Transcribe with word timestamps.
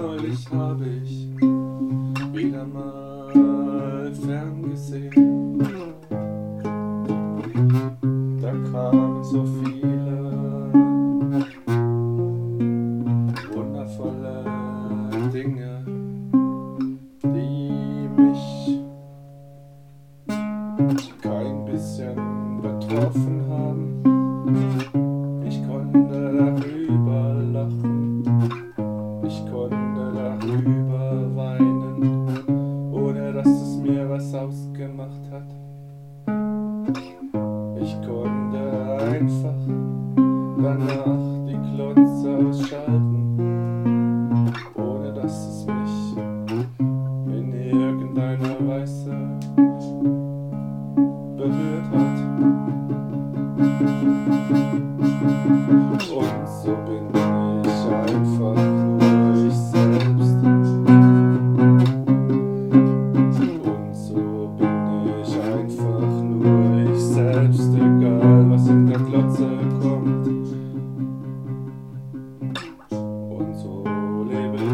neulich 0.00 0.50
mhm. 0.50 0.58
habe 0.58 0.86
ich 1.04 1.28
wieder 2.32 2.64
mal 2.64 4.12
fern 4.14 4.62
gesehen. 4.62 5.58
Da 8.40 8.50
kamen 8.50 9.24
so 9.24 9.44
viele 9.44 10.72
wundervolle 13.52 14.44
Dinge, 15.32 15.84
die 17.22 18.08
mich 18.16 18.80
kein 21.22 21.64
bisschen 21.66 22.16
betroffen 22.62 23.39
so 41.80 42.52
schalt. 42.68 43.09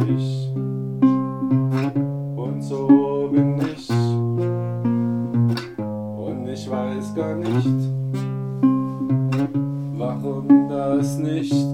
ich. 0.09 0.53
Und 2.37 2.63
so 2.63 3.29
bin 3.33 3.59
ich. 3.59 3.91
Und 5.79 6.49
ich 6.49 6.71
weiß 6.71 7.15
gar 7.15 7.37
nicht, 7.37 7.91
warum 9.97 10.69
das 10.69 11.19
nicht 11.19 11.66